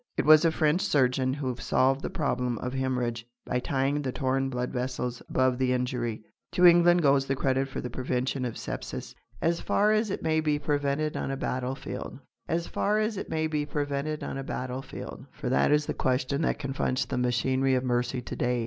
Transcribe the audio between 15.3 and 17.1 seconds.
For that is the question that confronts